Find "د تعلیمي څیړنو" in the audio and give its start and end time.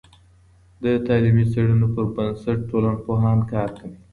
0.81-1.87